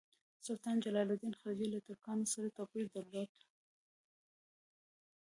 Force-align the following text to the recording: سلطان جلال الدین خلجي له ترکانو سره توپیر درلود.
سلطان 0.45 0.77
جلال 0.85 1.07
الدین 1.13 1.33
خلجي 1.39 1.67
له 1.73 1.79
ترکانو 1.87 2.25
سره 2.33 2.47
توپیر 2.57 2.85
درلود. 2.95 3.33